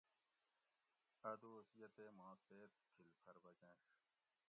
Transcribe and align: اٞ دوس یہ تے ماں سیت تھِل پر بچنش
اٞ 1.29 1.33
دوس 1.41 1.67
یہ 1.79 1.87
تے 1.95 2.05
ماں 2.17 2.35
سیت 2.45 2.71
تھِل 2.91 3.07
پر 3.23 3.35
بچنش 3.45 3.83